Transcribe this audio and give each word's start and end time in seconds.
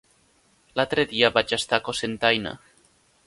L'altre 0.79 1.05
dia 1.11 1.29
vaig 1.37 1.53
estar 1.59 1.79
a 1.81 1.85
Cocentaina. 1.89 2.55